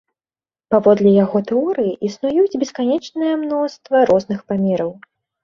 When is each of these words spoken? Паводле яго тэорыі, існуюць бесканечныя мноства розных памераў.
Паводле 0.75 1.11
яго 1.23 1.41
тэорыі, 1.51 1.91
існуюць 2.09 2.59
бесканечныя 2.63 3.33
мноства 3.43 3.95
розных 4.13 4.43
памераў. 4.51 4.91